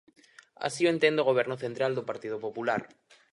Así 0.67 0.81
o 0.85 0.91
entende 0.95 1.19
o 1.21 1.29
goberno 1.29 1.55
central 1.63 1.91
do 1.95 2.07
Partido 2.09 2.37
Popular. 2.45 2.81